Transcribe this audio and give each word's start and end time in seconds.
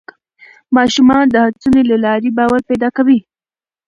ماشومان 0.75 1.25
د 1.29 1.35
هڅونې 1.45 1.81
له 1.91 1.97
لارې 2.05 2.29
باور 2.37 2.61
پیدا 2.69 2.89
کوي 2.97 3.19